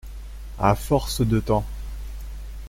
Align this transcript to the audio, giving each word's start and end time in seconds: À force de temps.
À 0.57 0.73
force 0.73 1.21
de 1.21 1.39
temps. 1.39 1.63